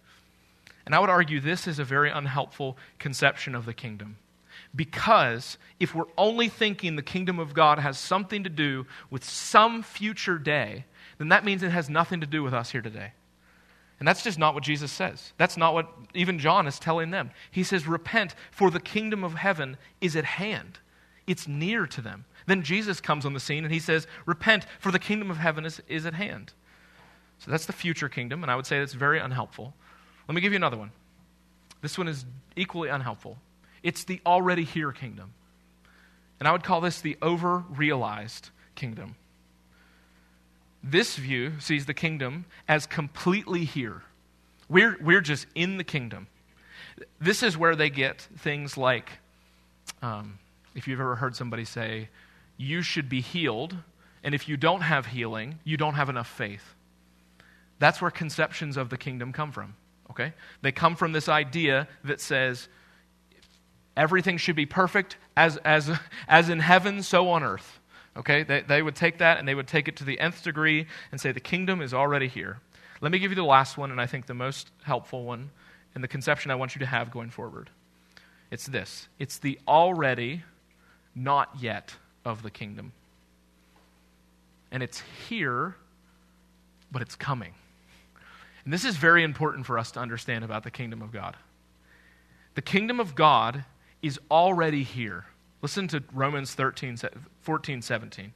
[0.88, 4.18] And I would argue this is a very unhelpful conception of the kingdom.
[4.76, 9.84] Because if we're only thinking the kingdom of God has something to do with some
[9.84, 10.86] future day,
[11.20, 13.12] then that means it has nothing to do with us here today.
[14.04, 15.32] And that's just not what Jesus says.
[15.38, 17.32] That's not what even John is telling them.
[17.52, 20.80] He says, Repent, for the kingdom of heaven is at hand,
[21.26, 22.26] it's near to them.
[22.46, 25.64] Then Jesus comes on the scene and he says, Repent, for the kingdom of heaven
[25.64, 26.52] is, is at hand.
[27.40, 29.74] So that's the future kingdom, and I would say that's very unhelpful.
[30.28, 30.92] Let me give you another one.
[31.82, 32.26] This one is
[32.58, 33.38] equally unhelpful.
[33.84, 35.32] It's the already here kingdom.
[36.42, 39.16] And I would call this the over realized kingdom.
[40.84, 44.04] This view sees the kingdom as completely here.
[44.68, 46.28] We're, we're just in the kingdom.
[47.20, 49.10] This is where they get things like
[50.02, 50.38] um,
[50.76, 52.10] if you've ever heard somebody say,
[52.58, 53.76] you should be healed,
[54.24, 56.76] and if you don't have healing, you don't have enough faith.
[57.80, 59.76] That's where conceptions of the kingdom come from.
[60.12, 60.34] Okay?
[60.62, 62.68] They come from this idea that says
[63.98, 65.90] everything should be perfect as, as,
[66.28, 67.80] as in heaven, so on earth.
[68.16, 68.44] Okay?
[68.44, 71.20] They, they would take that and they would take it to the nth degree and
[71.20, 72.60] say the kingdom is already here.
[73.02, 75.50] Let me give you the last one, and I think the most helpful one,
[75.94, 77.70] and the conception I want you to have going forward.
[78.50, 80.44] It's this it's the already,
[81.16, 82.94] not yet of the kingdom.
[84.72, 85.76] And it's here,
[86.92, 87.54] but it's coming.
[88.64, 91.36] And this is very important for us to understand about the kingdom of God.
[92.56, 93.66] The kingdom of God
[94.02, 95.26] is already here.
[95.64, 96.98] Listen to Romans 13,
[97.40, 98.34] 14, 17.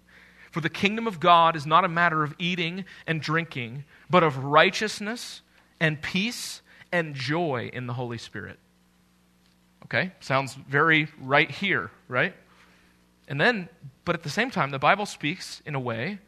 [0.50, 4.46] For the kingdom of God is not a matter of eating and drinking, but of
[4.46, 5.42] righteousness
[5.82, 8.58] and peace and joy in the Holy Spirit.
[9.84, 12.34] Okay, sounds very right here, right?
[13.28, 13.68] And then,
[14.06, 16.20] but at the same time, the Bible speaks in a way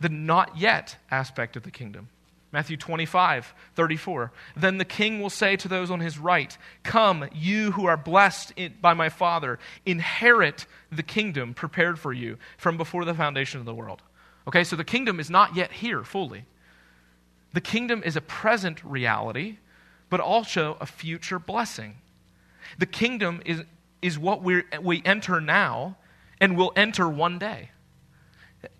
[0.00, 2.08] the not yet aspect of the kingdom.
[2.52, 4.32] Matthew 25, 34.
[4.56, 8.54] Then the king will say to those on his right, Come, you who are blessed
[8.80, 13.74] by my Father, inherit the kingdom prepared for you from before the foundation of the
[13.74, 14.02] world.
[14.48, 16.44] Okay, so the kingdom is not yet here fully.
[17.52, 19.58] The kingdom is a present reality,
[20.08, 21.98] but also a future blessing.
[22.78, 23.62] The kingdom is,
[24.02, 25.96] is what we we enter now
[26.40, 27.70] and will enter one day.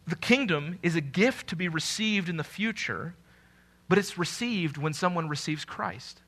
[0.06, 3.14] The kingdom is a gift to be received in the future
[3.90, 6.22] but it's received when someone receives Christ.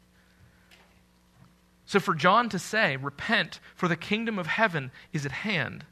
[1.87, 5.85] So for John to say, Repent, for the kingdom of heaven is at hand.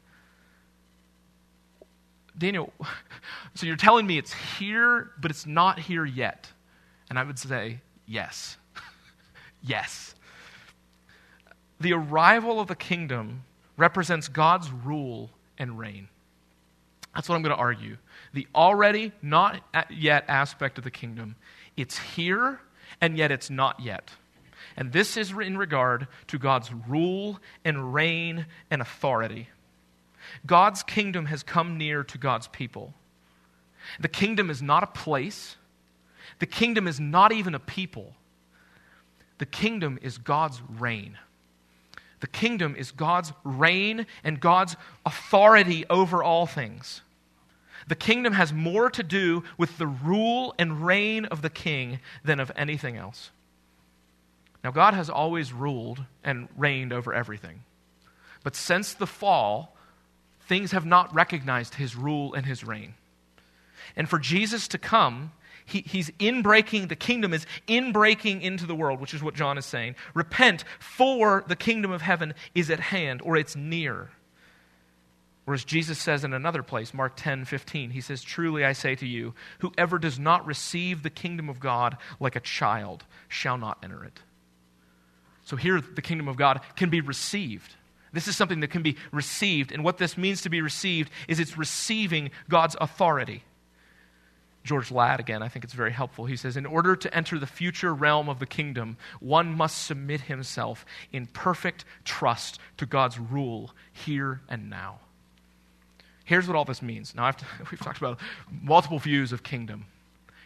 [2.37, 2.73] Daniel,
[3.55, 6.51] so you're telling me it's here, but it's not here yet.
[7.09, 8.57] And I would say, Yes.
[9.63, 10.13] yes.
[11.79, 13.43] The arrival of the kingdom
[13.77, 16.09] represents God's rule and reign.
[17.15, 17.95] That's what I'm going to argue.
[18.33, 21.35] The already, not yet aspect of the kingdom
[21.77, 22.59] it's here,
[22.99, 24.11] and yet it's not yet.
[24.77, 29.49] And this is in regard to God's rule and reign and authority.
[30.45, 32.93] God's kingdom has come near to God's people.
[33.99, 35.57] The kingdom is not a place,
[36.39, 38.13] the kingdom is not even a people.
[39.37, 41.17] The kingdom is God's reign.
[42.19, 47.01] The kingdom is God's reign and God's authority over all things.
[47.87, 52.39] The kingdom has more to do with the rule and reign of the king than
[52.39, 53.31] of anything else.
[54.63, 57.63] Now, God has always ruled and reigned over everything.
[58.43, 59.75] But since the fall,
[60.47, 62.93] things have not recognized his rule and his reign.
[63.95, 65.31] And for Jesus to come,
[65.65, 69.57] he, he's inbreaking, the kingdom is in breaking into the world, which is what John
[69.57, 69.95] is saying.
[70.13, 74.09] Repent, for the kingdom of heaven is at hand, or it's near.
[75.51, 78.95] Or as Jesus says in another place, Mark 10 15, he says, Truly I say
[78.95, 83.77] to you, whoever does not receive the kingdom of God like a child shall not
[83.83, 84.17] enter it.
[85.43, 87.75] So here, the kingdom of God can be received.
[88.13, 89.73] This is something that can be received.
[89.73, 93.43] And what this means to be received is it's receiving God's authority.
[94.63, 96.23] George Ladd, again, I think it's very helpful.
[96.23, 100.21] He says, In order to enter the future realm of the kingdom, one must submit
[100.21, 105.01] himself in perfect trust to God's rule here and now.
[106.23, 107.15] Here's what all this means.
[107.15, 107.31] Now,
[107.71, 108.19] we've talked about
[108.61, 109.85] multiple views of kingdom.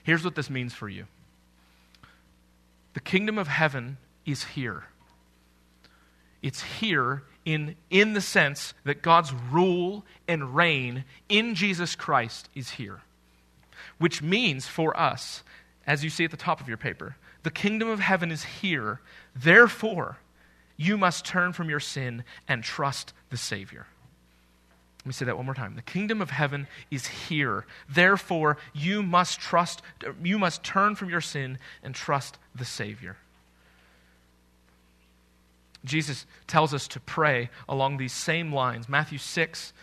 [0.04, 1.06] Here's what this means for you
[2.94, 4.86] the kingdom of heaven is here.
[6.42, 12.72] It's here in, in the sense that God's rule and reign in Jesus Christ is
[12.72, 13.02] here
[13.98, 15.44] which means for us,
[15.88, 19.02] as you see at the top of your paper, the kingdom of heaven is here.
[19.36, 20.18] Therefore,
[20.78, 23.88] you must turn from your sin and trust the Savior.
[25.06, 25.76] Let me say that one more time.
[25.76, 27.68] The kingdom of heaven is here.
[27.88, 29.84] Therefore, you must trust,
[30.24, 33.16] you must turn from your sin and trust the Savior.
[35.84, 38.90] Jesus tells us to pray along these same lines.
[38.90, 39.74] Matthew 6,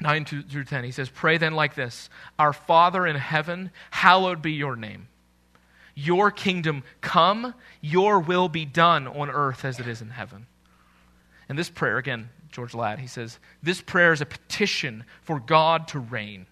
[0.00, 0.84] 9 through 10.
[0.84, 5.08] He says, Pray then like this Our Father in heaven, hallowed be your name.
[5.94, 7.52] Your kingdom come,
[7.82, 10.46] your will be done on earth as it is in heaven.
[11.50, 15.86] And this prayer, again, George Ladd, he says, this prayer is a petition for God
[15.88, 16.46] to reign,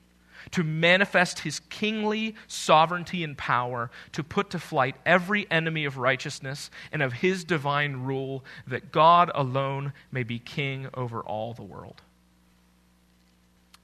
[0.50, 6.70] to manifest his kingly sovereignty and power, to put to flight every enemy of righteousness
[6.92, 12.02] and of his divine rule, that God alone may be king over all the world.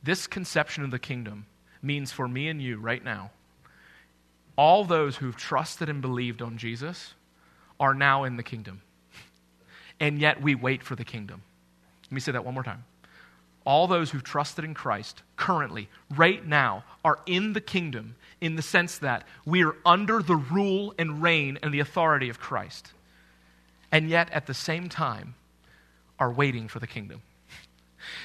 [0.02, 1.46] This conception of the kingdom
[1.80, 3.30] means for me and you right now,
[4.56, 7.14] all those who've trusted and believed on Jesus
[7.80, 8.82] are now in the kingdom.
[9.98, 11.44] And yet we wait for the kingdom.
[12.10, 12.84] Let me say that one more time.
[13.64, 18.62] All those who've trusted in Christ currently, right now, are in the kingdom in the
[18.62, 22.92] sense that we are under the rule and reign and the authority of Christ.
[23.92, 25.34] And yet, at the same time,
[26.18, 27.22] are waiting for the kingdom.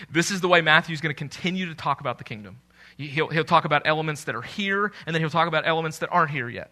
[0.09, 2.59] This is the way Matthew's going to continue to talk about the kingdom.
[2.97, 6.09] He'll, he'll talk about elements that are here, and then he'll talk about elements that
[6.11, 6.71] aren't here yet.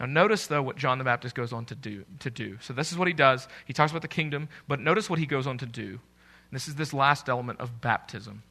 [0.00, 2.58] Now, notice, though, what John the Baptist goes on to do, to do.
[2.60, 3.48] So, this is what he does.
[3.66, 5.88] He talks about the kingdom, but notice what he goes on to do.
[5.88, 8.42] And this is this last element of baptism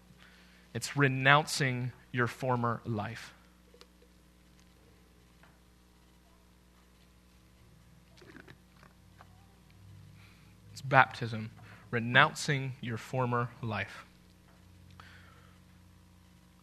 [0.73, 3.33] it's renouncing your former life.
[10.73, 11.49] It's baptism
[11.91, 14.05] renouncing your former life.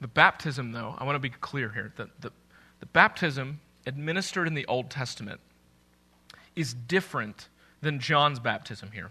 [0.01, 2.31] The baptism, though, I want to be clear here that the,
[2.81, 5.41] the baptism administered in the Old Testament
[6.57, 7.49] is different
[7.81, 9.11] than John's baptism here.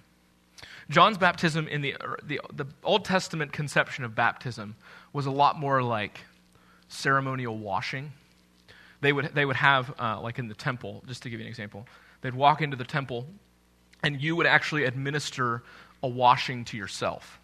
[0.90, 4.76] John's baptism in the, the, the Old Testament conception of baptism
[5.14, 6.20] was a lot more like
[6.88, 8.12] ceremonial washing.
[9.02, 11.50] They would, they would have, uh, like in the temple, just to give you an
[11.50, 11.88] example,
[12.22, 13.26] they'd walk into the temple
[14.04, 15.64] and you would actually administer
[16.02, 17.40] a washing to yourself.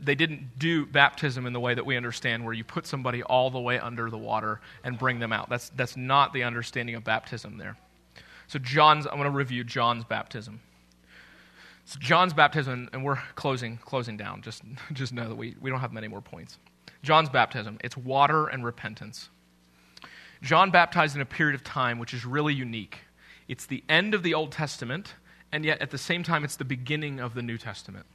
[0.00, 3.50] They didn't do baptism in the way that we understand, where you put somebody all
[3.50, 5.48] the way under the water and bring them out.
[5.48, 7.76] That's, that's not the understanding of baptism there.
[8.46, 10.60] So, John's, I'm going to review John's baptism.
[11.86, 14.42] So John's baptism, and we're closing, closing down.
[14.42, 16.58] Just, just know that we, we don't have many more points.
[17.02, 19.28] John's baptism, it's water and repentance.
[20.42, 22.98] John baptized in a period of time which is really unique.
[23.48, 25.14] It's the end of the Old Testament,
[25.52, 28.06] and yet at the same time, it's the beginning of the New Testament.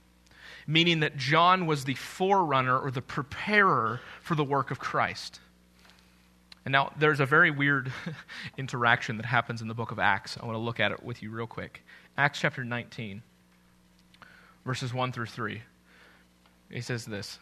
[0.67, 5.39] Meaning that John was the forerunner or the preparer for the work of Christ.
[6.65, 7.91] And now there's a very weird
[8.58, 10.38] interaction that happens in the book of Acts.
[10.41, 11.84] I want to look at it with you real quick.
[12.17, 13.24] Acts chapter 19,
[14.65, 15.62] verses 1 through 3.
[16.69, 17.39] He says this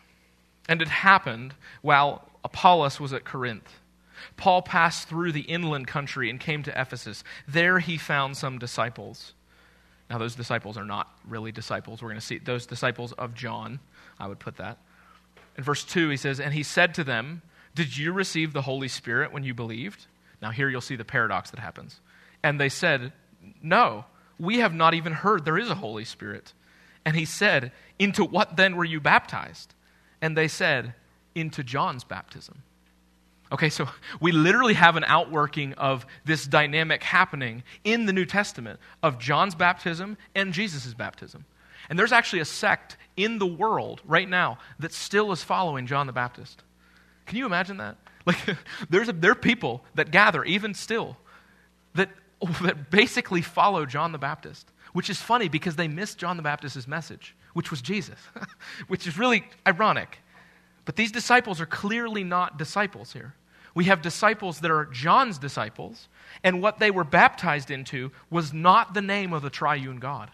[0.67, 3.79] And it happened while Apollos was at Corinth.
[4.37, 7.23] Paul passed through the inland country and came to Ephesus.
[7.47, 9.33] There he found some disciples.
[10.09, 12.01] Now, those disciples are not really disciples.
[12.01, 13.79] We're going to see those disciples of John,
[14.19, 14.79] I would put that.
[15.57, 17.41] In verse 2, he says, And he said to them,
[17.75, 20.07] Did you receive the Holy Spirit when you believed?
[20.41, 21.99] Now, here you'll see the paradox that happens.
[22.41, 23.13] And they said,
[23.61, 24.05] No,
[24.39, 26.53] we have not even heard there is a Holy Spirit.
[27.05, 29.75] And he said, Into what then were you baptized?
[30.21, 30.95] And they said,
[31.35, 32.63] Into John's baptism.
[33.51, 33.89] Okay, so
[34.19, 39.55] we literally have an outworking of this dynamic happening in the New Testament of John's
[39.55, 41.45] baptism and Jesus' baptism.
[41.89, 46.05] And there's actually a sect in the world right now that still is following John
[46.05, 46.61] the Baptist.
[47.25, 47.97] Can you imagine that?
[48.25, 48.57] Like,
[48.89, 51.17] there's a, there are people that gather, even still,
[51.95, 52.09] that,
[52.61, 56.87] that basically follow John the Baptist, which is funny because they missed John the Baptist's
[56.87, 58.19] message, which was Jesus,
[58.87, 60.19] which is really ironic.
[60.85, 63.33] But these disciples are clearly not disciples here.
[63.75, 66.07] We have disciples that are John's disciples,
[66.43, 70.31] and what they were baptized into was not the name of the triune God.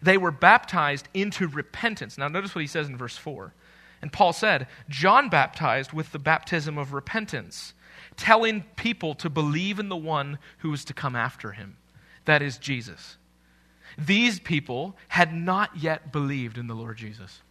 [0.00, 2.18] They were baptized into repentance.
[2.18, 3.52] Now, notice what he says in verse 4.
[4.00, 7.74] And Paul said, John baptized with the baptism of repentance,
[8.16, 11.76] telling people to believe in the one who was to come after him.
[12.24, 13.16] That is Jesus.
[13.98, 17.42] These people had not yet believed in the Lord Jesus.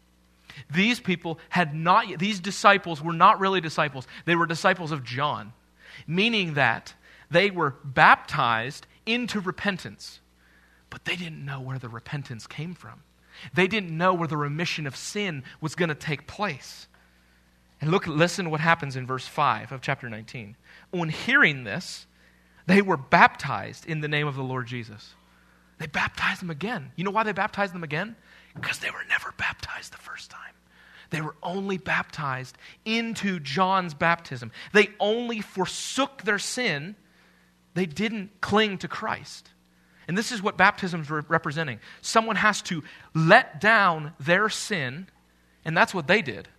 [0.69, 4.07] These people had not these disciples were not really disciples.
[4.25, 5.53] They were disciples of John,
[6.07, 6.93] meaning that
[7.29, 10.19] they were baptized into repentance,
[10.89, 13.03] but they didn't know where the repentance came from.
[13.53, 16.87] They didn't know where the remission of sin was going to take place.
[17.79, 20.55] And look, listen what happens in verse 5 of chapter 19.
[20.93, 22.05] On hearing this,
[22.67, 25.15] they were baptized in the name of the Lord Jesus.
[25.79, 26.91] They baptized them again.
[26.95, 28.15] You know why they baptized them again?
[28.55, 30.53] Because they were never baptized the first time.
[31.09, 34.51] They were only baptized into John's baptism.
[34.73, 36.95] They only forsook their sin,
[37.73, 39.49] they didn't cling to Christ.
[40.07, 41.79] And this is what baptism is representing.
[42.01, 42.83] Someone has to
[43.13, 45.07] let down their sin,
[45.63, 46.49] and that's what they did.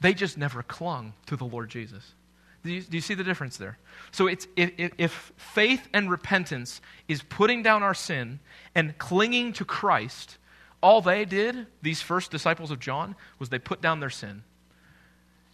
[0.00, 2.14] They just never clung to the Lord Jesus.
[2.62, 3.78] Do you, do you see the difference there?
[4.10, 8.38] So it's, if, if faith and repentance is putting down our sin
[8.74, 10.36] and clinging to Christ,
[10.82, 14.42] all they did, these first disciples of John, was they put down their sin.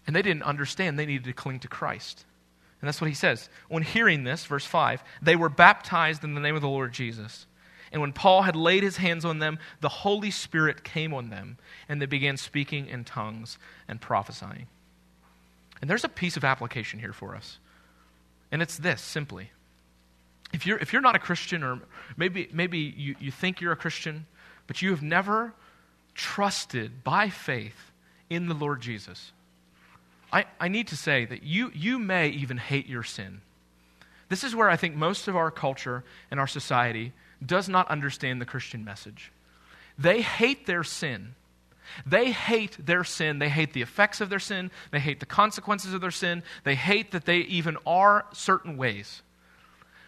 [0.06, 2.24] And they didn't understand they needed to cling to Christ.
[2.80, 3.48] And that's what he says.
[3.68, 7.46] When hearing this, verse 5, they were baptized in the name of the Lord Jesus.
[7.90, 11.56] And when Paul had laid his hands on them, the Holy Spirit came on them,
[11.88, 13.58] and they began speaking in tongues
[13.88, 14.66] and prophesying.
[15.80, 17.58] And there's a piece of application here for us.
[18.52, 19.50] And it's this simply.
[20.52, 21.80] If you're, if you're not a Christian, or
[22.16, 24.26] maybe, maybe you, you think you're a Christian,
[24.66, 25.54] but you have never
[26.14, 27.92] trusted by faith
[28.28, 29.32] in the Lord Jesus,
[30.32, 33.40] I, I need to say that you, you may even hate your sin.
[34.28, 37.12] This is where I think most of our culture and our society
[37.44, 39.30] does not understand the Christian message.
[39.98, 41.34] They hate their sin.
[42.04, 43.38] They hate their sin.
[43.38, 44.70] They hate the effects of their sin.
[44.90, 46.42] They hate the consequences of their sin.
[46.64, 49.22] They hate that they even are certain ways.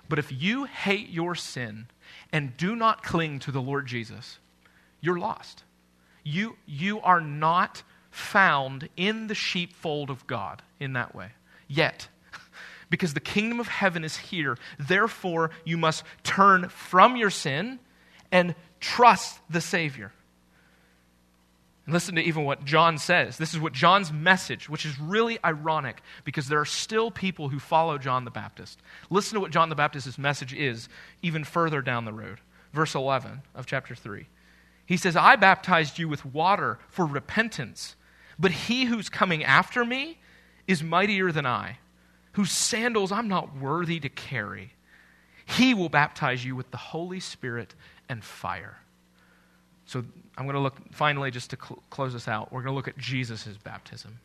[0.08, 1.86] But if you hate your sin
[2.32, 4.38] and do not cling to the Lord Jesus,
[5.00, 5.64] you're lost.
[6.24, 11.30] You, you are not found in the sheepfold of God in that way.
[11.68, 12.08] Yet,
[12.90, 17.78] because the kingdom of heaven is here, therefore you must turn from your sin
[18.30, 20.12] and trust the Savior.
[21.86, 23.38] And listen to even what John says.
[23.38, 27.58] This is what John's message, which is really ironic because there are still people who
[27.58, 28.78] follow John the Baptist.
[29.08, 30.90] Listen to what John the Baptist's message is
[31.22, 32.40] even further down the road.
[32.74, 34.26] Verse 11 of chapter 3.
[34.88, 37.94] He says, I baptized you with water for repentance,
[38.38, 40.18] but he who's coming after me
[40.66, 41.76] is mightier than I,
[42.32, 44.72] whose sandals I'm not worthy to carry.
[45.44, 47.74] He will baptize you with the Holy Spirit
[48.08, 48.78] and fire.
[49.84, 50.02] So
[50.38, 52.88] I'm going to look, finally, just to cl- close this out, we're going to look
[52.88, 54.18] at Jesus' baptism.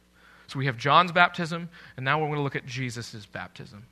[0.48, 3.86] So we have John's baptism, and now we're going to look at Jesus' baptism.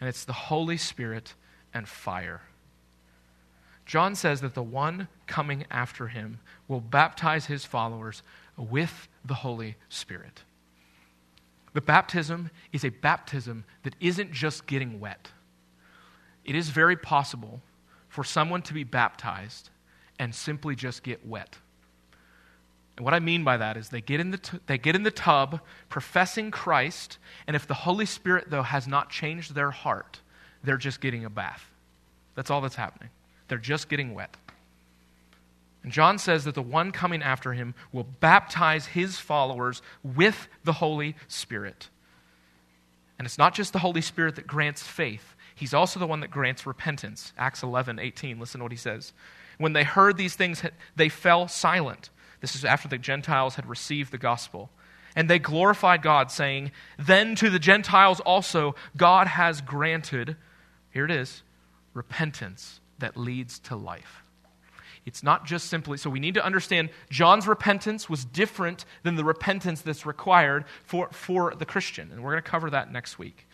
[0.00, 1.34] And it's the Holy Spirit
[1.74, 2.40] and fire.
[3.86, 8.22] John says that the one coming after him will baptize his followers
[8.56, 10.42] with the Holy Spirit.
[11.74, 15.28] The baptism is a baptism that isn't just getting wet.
[16.44, 17.60] It is very possible
[18.08, 19.70] for someone to be baptized
[20.18, 21.58] and simply just get wet.
[22.96, 25.02] And what I mean by that is they get in the, t- they get in
[25.02, 30.20] the tub professing Christ, and if the Holy Spirit, though, has not changed their heart,
[30.62, 31.68] they're just getting a bath.
[32.36, 33.10] That's all that's happening.
[33.54, 34.36] They're just getting wet.
[35.84, 40.72] And John says that the one coming after him will baptize his followers with the
[40.72, 41.88] Holy Spirit.
[43.16, 46.32] And it's not just the Holy Spirit that grants faith, he's also the one that
[46.32, 47.32] grants repentance.
[47.38, 48.40] Acts 11, 18.
[48.40, 49.12] Listen to what he says.
[49.58, 50.64] When they heard these things,
[50.96, 52.10] they fell silent.
[52.40, 54.68] This is after the Gentiles had received the gospel.
[55.14, 60.36] And they glorified God, saying, Then to the Gentiles also God has granted,
[60.90, 61.44] here it is,
[61.92, 64.22] repentance that leads to life.
[65.04, 69.24] It's not just simply, so we need to understand John's repentance was different than the
[69.24, 72.10] repentance that's required for, for the Christian.
[72.10, 73.46] And we're going to cover that next week.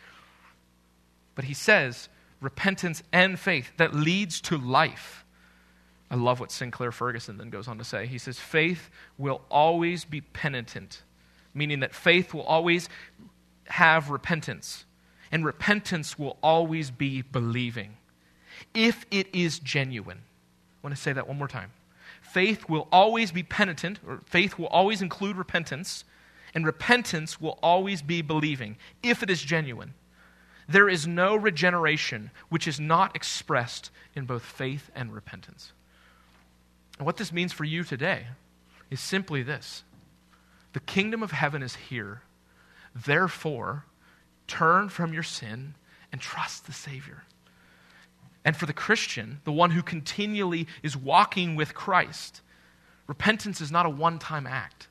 [1.35, 2.09] But he says
[2.41, 5.25] repentance and faith that leads to life.
[6.13, 8.07] I love what Sinclair Ferguson then goes on to say.
[8.07, 8.89] He says, Faith
[9.19, 11.03] will always be penitent,
[11.53, 12.89] meaning that faith will always
[13.65, 14.85] have repentance,
[15.33, 17.97] and repentance will always be believing
[18.75, 20.19] if it is genuine.
[20.19, 21.73] I want to say that one more time.
[22.23, 26.05] Faith will always be penitent, or faith will always include repentance,
[26.55, 29.95] and repentance will always be believing if it is genuine.
[30.69, 35.73] There is no regeneration which is not expressed in both faith and repentance.
[36.99, 38.27] And what this means for you today
[38.91, 39.83] is simply this
[40.73, 42.23] the kingdom of heaven is here.
[42.95, 43.85] Therefore,
[44.47, 45.75] turn from your sin
[46.13, 47.25] and trust the Savior.
[48.45, 52.41] And for the Christian, the one who continually is walking with Christ,
[53.07, 54.89] repentance is not a one time act.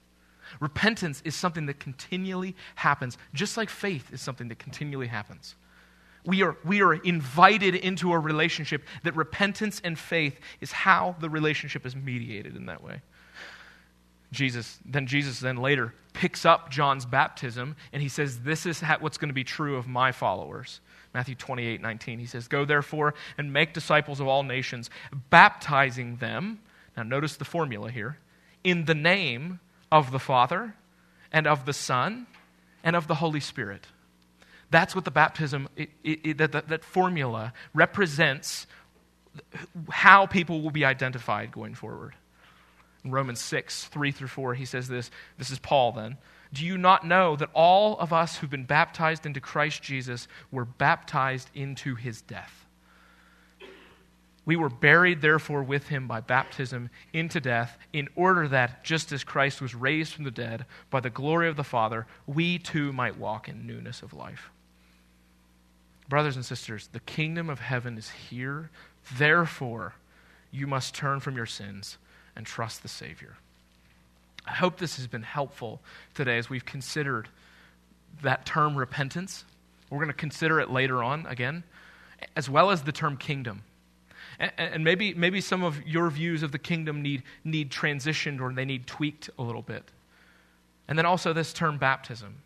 [0.59, 5.55] Repentance is something that continually happens, just like faith is something that continually happens.
[6.25, 11.29] We are, we are invited into a relationship that repentance and faith is how the
[11.29, 13.01] relationship is mediated in that way.
[14.31, 19.17] Jesus, then Jesus then later picks up John's baptism and he says, This is what's
[19.17, 20.81] going to be true of my followers.
[21.13, 22.19] Matthew 28 19.
[22.19, 24.89] He says, Go therefore and make disciples of all nations,
[25.29, 26.59] baptizing them.
[26.95, 28.17] Now, notice the formula here
[28.63, 29.59] in the name
[29.91, 30.75] of the Father
[31.31, 32.27] and of the Son
[32.83, 33.87] and of the Holy Spirit.
[34.71, 38.67] That's what the baptism, it, it, that, that, that formula represents
[39.89, 42.13] how people will be identified going forward.
[43.03, 45.09] In Romans 6, 3 through 4, he says this.
[45.37, 46.17] This is Paul then.
[46.51, 50.65] Do you not know that all of us who've been baptized into Christ Jesus were
[50.65, 52.65] baptized into his death?
[54.45, 59.23] We were buried, therefore, with him by baptism into death, in order that, just as
[59.23, 63.19] Christ was raised from the dead by the glory of the Father, we too might
[63.19, 64.49] walk in newness of life.
[66.07, 68.71] Brothers and sisters, the kingdom of heaven is here.
[69.15, 69.93] Therefore,
[70.49, 71.99] you must turn from your sins
[72.35, 73.37] and trust the Savior.
[74.49, 75.81] I hope this has been helpful
[76.15, 77.29] today as we've considered
[78.23, 79.45] that term repentance.
[79.89, 81.63] We're going to consider it later on again,
[82.35, 83.63] as well as the term kingdom.
[84.39, 88.65] And, maybe, maybe some of your views of the kingdom need, need transitioned or they
[88.65, 89.83] need tweaked a little bit.
[90.87, 92.41] And then also this term baptism.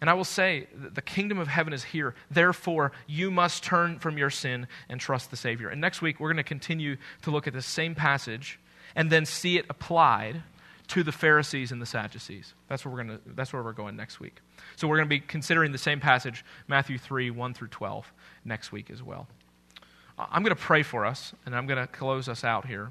[0.00, 2.14] And I will say, the kingdom of heaven is here.
[2.30, 5.68] Therefore, you must turn from your sin and trust the Savior.
[5.68, 8.58] And next week, we're going to continue to look at the same passage
[8.94, 10.42] and then see it applied
[10.88, 12.54] to the Pharisees and the Sadducees.
[12.68, 14.40] That's where we're, going to, that's where we're going next week.
[14.76, 18.12] So we're going to be considering the same passage, Matthew 3, 1 through 12,
[18.44, 19.26] next week as well.
[20.18, 22.90] I'm going to pray for us, and I'm going to close us out here.